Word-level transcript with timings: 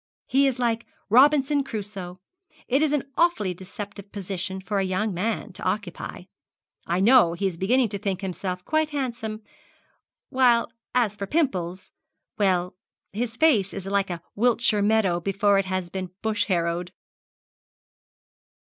He 0.25 0.47
is 0.47 0.57
like 0.57 0.87
Robinson 1.11 1.63
Crusoe. 1.63 2.17
It 2.67 2.81
is 2.81 2.91
an 2.91 3.03
awfully 3.17 3.53
deceptive 3.53 4.11
position 4.11 4.59
for 4.59 4.79
a 4.79 4.83
young 4.83 5.13
man 5.13 5.53
to 5.53 5.63
occupy. 5.63 6.23
I 6.87 6.99
know 6.99 7.33
he 7.33 7.45
is 7.45 7.55
beginning 7.55 7.89
to 7.89 7.99
think 7.99 8.21
himself 8.21 8.65
quite 8.65 8.89
handsome, 8.89 9.43
while 10.29 10.71
as 10.95 11.15
for 11.15 11.27
pimples 11.27 11.91
well, 12.35 12.73
his 13.13 13.37
face 13.37 13.75
is 13.75 13.85
like 13.85 14.09
a 14.09 14.23
Wiltshire 14.33 14.81
meadow 14.81 15.19
before 15.19 15.59
it 15.59 15.65
has 15.65 15.91
been 15.91 16.09
bush 16.23 16.45
harrowed.' 16.47 16.91